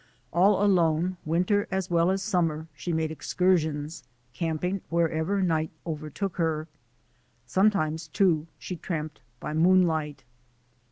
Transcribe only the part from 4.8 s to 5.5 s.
wherever